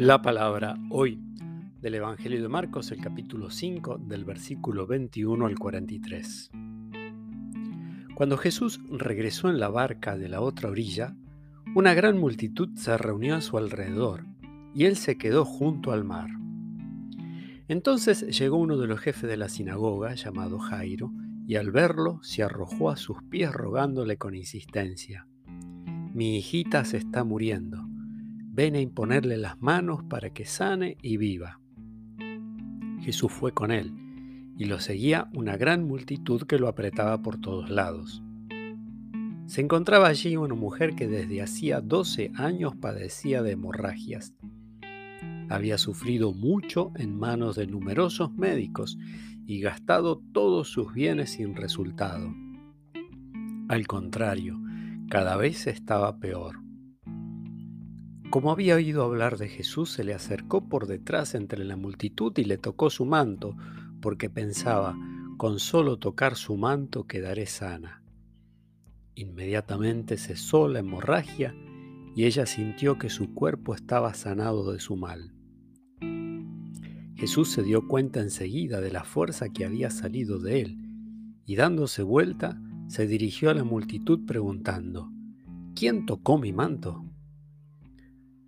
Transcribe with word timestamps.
La 0.00 0.22
palabra 0.22 0.78
hoy 0.90 1.20
del 1.82 1.96
Evangelio 1.96 2.40
de 2.40 2.48
Marcos, 2.48 2.92
el 2.92 3.00
capítulo 3.00 3.50
5, 3.50 3.98
del 3.98 4.24
versículo 4.24 4.86
21 4.86 5.44
al 5.44 5.58
43. 5.58 6.52
Cuando 8.14 8.36
Jesús 8.36 8.78
regresó 8.90 9.50
en 9.50 9.58
la 9.58 9.68
barca 9.70 10.16
de 10.16 10.28
la 10.28 10.40
otra 10.40 10.68
orilla, 10.68 11.16
una 11.74 11.94
gran 11.94 12.16
multitud 12.16 12.68
se 12.76 12.96
reunió 12.96 13.34
a 13.34 13.40
su 13.40 13.58
alrededor 13.58 14.24
y 14.72 14.84
él 14.84 14.94
se 14.94 15.18
quedó 15.18 15.44
junto 15.44 15.90
al 15.90 16.04
mar. 16.04 16.30
Entonces 17.66 18.38
llegó 18.38 18.56
uno 18.56 18.76
de 18.76 18.86
los 18.86 19.00
jefes 19.00 19.28
de 19.28 19.36
la 19.36 19.48
sinagoga, 19.48 20.14
llamado 20.14 20.60
Jairo, 20.60 21.10
y 21.44 21.56
al 21.56 21.72
verlo 21.72 22.20
se 22.22 22.44
arrojó 22.44 22.90
a 22.90 22.96
sus 22.96 23.20
pies 23.24 23.52
rogándole 23.52 24.16
con 24.16 24.36
insistencia, 24.36 25.26
Mi 26.14 26.36
hijita 26.36 26.84
se 26.84 26.98
está 26.98 27.24
muriendo 27.24 27.87
ven 28.58 28.74
a 28.74 28.80
imponerle 28.80 29.36
las 29.36 29.62
manos 29.62 30.02
para 30.02 30.30
que 30.30 30.44
sane 30.44 30.96
y 31.00 31.16
viva. 31.16 31.60
Jesús 33.02 33.30
fue 33.30 33.52
con 33.52 33.70
él, 33.70 33.92
y 34.58 34.64
lo 34.64 34.80
seguía 34.80 35.28
una 35.32 35.56
gran 35.56 35.86
multitud 35.86 36.42
que 36.42 36.58
lo 36.58 36.66
apretaba 36.66 37.22
por 37.22 37.40
todos 37.40 37.70
lados. 37.70 38.20
Se 39.46 39.60
encontraba 39.60 40.08
allí 40.08 40.36
una 40.36 40.56
mujer 40.56 40.96
que 40.96 41.06
desde 41.06 41.40
hacía 41.40 41.80
12 41.80 42.32
años 42.34 42.74
padecía 42.74 43.42
de 43.42 43.52
hemorragias. 43.52 44.34
Había 45.48 45.78
sufrido 45.78 46.32
mucho 46.32 46.90
en 46.96 47.16
manos 47.16 47.54
de 47.54 47.68
numerosos 47.68 48.34
médicos 48.34 48.98
y 49.46 49.60
gastado 49.60 50.20
todos 50.32 50.68
sus 50.68 50.92
bienes 50.92 51.30
sin 51.30 51.54
resultado. 51.54 52.34
Al 53.68 53.86
contrario, 53.86 54.60
cada 55.08 55.36
vez 55.36 55.68
estaba 55.68 56.18
peor. 56.18 56.67
Como 58.30 58.50
había 58.50 58.74
oído 58.74 59.04
hablar 59.04 59.38
de 59.38 59.48
Jesús, 59.48 59.90
se 59.90 60.04
le 60.04 60.12
acercó 60.12 60.68
por 60.68 60.86
detrás 60.86 61.34
entre 61.34 61.64
la 61.64 61.76
multitud 61.76 62.36
y 62.36 62.44
le 62.44 62.58
tocó 62.58 62.90
su 62.90 63.06
manto, 63.06 63.56
porque 64.02 64.28
pensaba, 64.28 64.94
con 65.38 65.58
solo 65.58 65.98
tocar 65.98 66.36
su 66.36 66.56
manto 66.56 67.06
quedaré 67.06 67.46
sana. 67.46 68.02
Inmediatamente 69.14 70.18
cesó 70.18 70.68
la 70.68 70.80
hemorragia 70.80 71.54
y 72.14 72.26
ella 72.26 72.44
sintió 72.44 72.98
que 72.98 73.08
su 73.08 73.32
cuerpo 73.32 73.74
estaba 73.74 74.12
sanado 74.12 74.72
de 74.72 74.80
su 74.80 74.96
mal. 74.96 75.32
Jesús 77.14 77.50
se 77.50 77.62
dio 77.62 77.88
cuenta 77.88 78.20
enseguida 78.20 78.80
de 78.80 78.92
la 78.92 79.04
fuerza 79.04 79.48
que 79.48 79.64
había 79.64 79.90
salido 79.90 80.38
de 80.38 80.60
él 80.60 80.78
y 81.46 81.56
dándose 81.56 82.02
vuelta 82.02 82.60
se 82.88 83.06
dirigió 83.06 83.50
a 83.50 83.54
la 83.54 83.64
multitud 83.64 84.26
preguntando, 84.26 85.10
¿quién 85.74 86.04
tocó 86.04 86.38
mi 86.38 86.52
manto? 86.52 87.07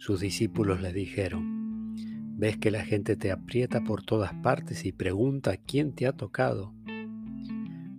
Sus 0.00 0.18
discípulos 0.18 0.80
le 0.80 0.94
dijeron, 0.94 1.94
ves 2.38 2.56
que 2.56 2.70
la 2.70 2.82
gente 2.82 3.16
te 3.16 3.30
aprieta 3.30 3.84
por 3.84 4.02
todas 4.02 4.32
partes 4.32 4.86
y 4.86 4.92
pregunta 4.92 5.58
quién 5.58 5.92
te 5.92 6.06
ha 6.06 6.12
tocado. 6.12 6.72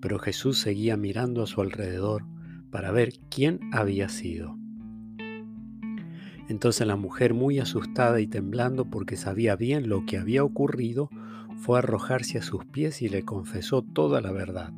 Pero 0.02 0.18
Jesús 0.18 0.58
seguía 0.58 0.98
mirando 0.98 1.44
a 1.44 1.48
su 1.48 1.62
alrededor 1.62 2.26
para 2.72 2.90
ver 2.90 3.14
quién 3.30 3.60
había 3.72 4.10
sido. 4.10 4.58
Entonces 6.50 6.88
la 6.88 6.96
mujer, 6.96 7.36
muy 7.36 7.60
asustada 7.60 8.20
y 8.20 8.26
temblando 8.26 8.90
porque 8.90 9.16
sabía 9.16 9.56
bien 9.56 9.88
lo 9.88 10.04
que 10.08 10.18
había 10.18 10.44
ocurrido, 10.44 11.08
fue 11.58 11.78
a 11.78 11.80
arrojarse 11.84 12.40
a 12.40 12.42
sus 12.42 12.66
pies 12.66 13.04
y 13.04 13.10
le 13.10 13.22
confesó 13.22 13.84
toda 13.84 14.22
la 14.22 14.32
verdad. 14.32 14.74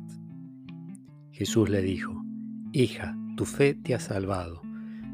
Jesús 1.30 1.70
le 1.70 1.80
dijo, 1.80 2.22
Hija, 2.72 3.16
tu 3.34 3.46
fe 3.46 3.72
te 3.72 3.94
ha 3.94 3.98
salvado, 3.98 4.60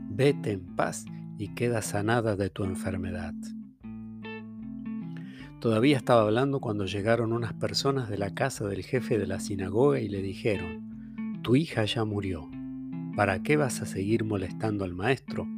vete 0.08 0.50
en 0.50 0.74
paz 0.74 1.04
y 1.40 1.48
queda 1.54 1.80
sanada 1.80 2.36
de 2.36 2.50
tu 2.50 2.64
enfermedad. 2.64 3.32
Todavía 5.58 5.96
estaba 5.96 6.22
hablando 6.22 6.60
cuando 6.60 6.84
llegaron 6.84 7.32
unas 7.32 7.54
personas 7.54 8.10
de 8.10 8.18
la 8.18 8.34
casa 8.34 8.66
del 8.66 8.82
jefe 8.82 9.18
de 9.18 9.26
la 9.26 9.40
sinagoga 9.40 10.00
y 10.00 10.08
le 10.10 10.20
dijeron, 10.20 11.40
Tu 11.42 11.56
hija 11.56 11.86
ya 11.86 12.04
murió, 12.04 12.50
¿para 13.16 13.42
qué 13.42 13.56
vas 13.56 13.80
a 13.80 13.86
seguir 13.86 14.22
molestando 14.22 14.84
al 14.84 14.94
maestro? 14.94 15.48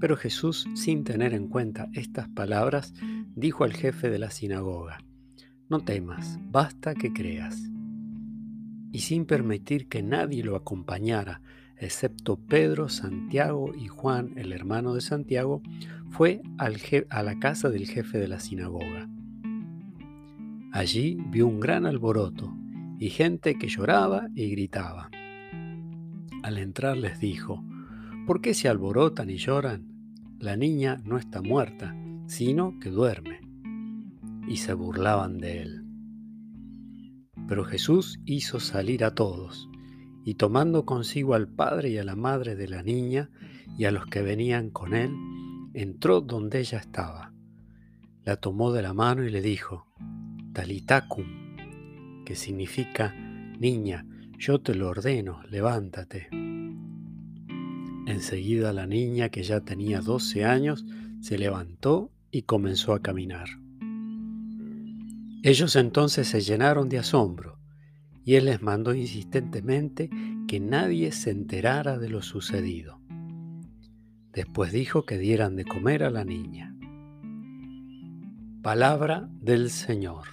Pero 0.00 0.16
Jesús, 0.16 0.66
sin 0.74 1.04
tener 1.04 1.34
en 1.34 1.48
cuenta 1.48 1.90
estas 1.92 2.26
palabras, 2.30 2.94
dijo 3.34 3.64
al 3.64 3.74
jefe 3.74 4.08
de 4.08 4.18
la 4.18 4.30
sinagoga, 4.30 5.04
No 5.68 5.80
temas, 5.80 6.38
basta 6.50 6.94
que 6.94 7.12
creas. 7.12 7.70
Y 8.90 9.00
sin 9.00 9.26
permitir 9.26 9.86
que 9.86 10.02
nadie 10.02 10.42
lo 10.42 10.56
acompañara, 10.56 11.42
excepto 11.80 12.36
Pedro, 12.36 12.88
Santiago 12.88 13.72
y 13.74 13.88
Juan, 13.88 14.34
el 14.36 14.52
hermano 14.52 14.94
de 14.94 15.00
Santiago, 15.00 15.62
fue 16.10 16.42
a 16.58 17.22
la 17.22 17.38
casa 17.38 17.70
del 17.70 17.86
jefe 17.86 18.18
de 18.18 18.28
la 18.28 18.38
sinagoga. 18.38 19.08
Allí 20.72 21.16
vio 21.30 21.46
un 21.46 21.58
gran 21.58 21.86
alboroto 21.86 22.54
y 22.98 23.08
gente 23.08 23.56
que 23.56 23.68
lloraba 23.68 24.28
y 24.34 24.50
gritaba. 24.50 25.10
Al 26.42 26.58
entrar 26.58 26.96
les 26.96 27.18
dijo, 27.18 27.64
¿por 28.26 28.42
qué 28.42 28.52
se 28.52 28.68
alborotan 28.68 29.30
y 29.30 29.36
lloran? 29.36 29.88
La 30.38 30.56
niña 30.56 31.00
no 31.04 31.16
está 31.16 31.40
muerta, 31.40 31.96
sino 32.26 32.78
que 32.78 32.90
duerme. 32.90 33.40
Y 34.46 34.58
se 34.58 34.74
burlaban 34.74 35.38
de 35.38 35.62
él. 35.62 35.84
Pero 37.48 37.64
Jesús 37.64 38.20
hizo 38.26 38.60
salir 38.60 39.04
a 39.04 39.14
todos 39.14 39.69
y 40.24 40.34
tomando 40.34 40.84
consigo 40.84 41.34
al 41.34 41.48
padre 41.48 41.90
y 41.90 41.98
a 41.98 42.04
la 42.04 42.16
madre 42.16 42.56
de 42.56 42.68
la 42.68 42.82
niña 42.82 43.30
y 43.78 43.84
a 43.84 43.90
los 43.90 44.06
que 44.06 44.22
venían 44.22 44.70
con 44.70 44.94
él, 44.94 45.10
entró 45.74 46.20
donde 46.20 46.60
ella 46.60 46.78
estaba. 46.78 47.32
La 48.24 48.36
tomó 48.36 48.72
de 48.72 48.82
la 48.82 48.92
mano 48.92 49.24
y 49.24 49.30
le 49.30 49.40
dijo, 49.40 49.86
Talitacum, 50.52 52.24
que 52.24 52.34
significa, 52.36 53.14
niña, 53.58 54.06
yo 54.38 54.60
te 54.60 54.74
lo 54.74 54.88
ordeno, 54.88 55.42
levántate. 55.48 56.28
Enseguida 58.06 58.72
la 58.72 58.86
niña, 58.86 59.28
que 59.28 59.42
ya 59.42 59.60
tenía 59.60 60.00
doce 60.00 60.44
años, 60.44 60.84
se 61.20 61.38
levantó 61.38 62.10
y 62.30 62.42
comenzó 62.42 62.92
a 62.92 63.00
caminar. 63.00 63.48
Ellos 65.42 65.76
entonces 65.76 66.28
se 66.28 66.40
llenaron 66.40 66.88
de 66.88 66.98
asombro 66.98 67.59
y 68.24 68.34
él 68.34 68.46
les 68.46 68.62
mandó 68.62 68.94
insistentemente 68.94 70.10
que 70.46 70.60
nadie 70.60 71.12
se 71.12 71.30
enterara 71.30 71.98
de 71.98 72.08
lo 72.08 72.22
sucedido. 72.22 73.00
Después 74.32 74.72
dijo 74.72 75.04
que 75.04 75.18
dieran 75.18 75.56
de 75.56 75.64
comer 75.64 76.04
a 76.04 76.10
la 76.10 76.24
niña. 76.24 76.76
Palabra 78.62 79.28
del 79.40 79.70
Señor. 79.70 80.28